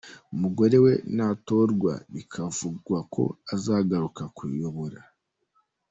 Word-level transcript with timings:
Umugore 0.33 0.77
we 0.85 0.93
natorwa 1.15 1.93
bikavugwa 2.13 2.97
ko 3.13 3.23
azagaruka 3.55 4.23
kuyiyobora. 4.35 4.99